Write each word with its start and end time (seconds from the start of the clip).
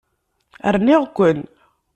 Rniɣ-ken. 0.73 1.39